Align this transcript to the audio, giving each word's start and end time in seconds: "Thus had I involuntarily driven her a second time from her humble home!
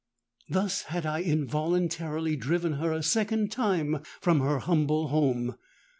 "Thus 0.49 0.81
had 0.85 1.05
I 1.05 1.21
involuntarily 1.21 2.35
driven 2.35 2.73
her 2.79 2.91
a 2.91 3.03
second 3.03 3.51
time 3.51 3.99
from 4.19 4.39
her 4.39 4.57
humble 4.57 5.09
home! 5.09 5.57